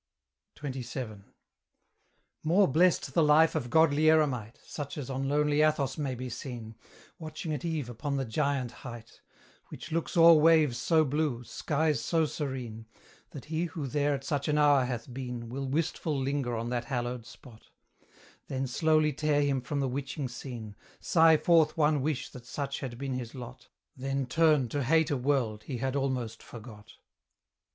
XXVII. 0.59 1.25
More 2.43 2.67
blest 2.67 3.13
the 3.13 3.21
life 3.21 3.53
of 3.53 3.69
godly 3.69 4.05
eremite, 4.09 4.57
Such 4.65 4.97
as 4.97 5.11
on 5.11 5.29
lonely 5.29 5.61
Athos 5.61 5.99
may 5.99 6.15
be 6.15 6.27
seen, 6.27 6.73
Watching 7.19 7.53
at 7.53 7.63
eve 7.63 7.87
upon 7.87 8.17
the 8.17 8.25
giant 8.25 8.71
height, 8.71 9.21
Which 9.67 9.91
looks 9.91 10.17
o'er 10.17 10.33
waves 10.33 10.79
so 10.79 11.05
blue, 11.05 11.43
skies 11.43 12.01
so 12.03 12.25
serene, 12.25 12.87
That 13.29 13.45
he 13.45 13.65
who 13.65 13.85
there 13.85 14.15
at 14.15 14.23
such 14.23 14.47
an 14.47 14.57
hour 14.57 14.85
hath 14.85 15.13
been, 15.13 15.49
Will 15.49 15.67
wistful 15.67 16.19
linger 16.19 16.55
on 16.57 16.69
that 16.71 16.85
hallowed 16.85 17.27
spot; 17.27 17.67
Then 18.47 18.65
slowly 18.65 19.13
tear 19.13 19.43
him 19.43 19.61
from 19.61 19.81
the 19.81 19.87
witching 19.87 20.27
scene, 20.27 20.75
Sigh 20.99 21.37
forth 21.37 21.77
one 21.77 22.01
wish 22.01 22.31
that 22.31 22.47
such 22.47 22.79
had 22.79 22.97
been 22.97 23.13
his 23.13 23.35
lot, 23.35 23.69
Then 23.95 24.25
turn 24.25 24.67
to 24.69 24.83
hate 24.83 25.11
a 25.11 25.15
world 25.17 25.65
he 25.65 25.77
had 25.77 25.95
almost 25.95 26.41
forgot. 26.41 26.93